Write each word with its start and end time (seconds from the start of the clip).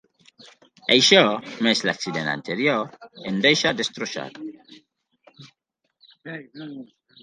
Això, 0.95 1.19
més 1.67 1.83
l'accident 1.89 2.31
anterior, 2.33 2.89
el 3.33 3.39
deixa 3.47 3.77
destrossat. 3.83 4.43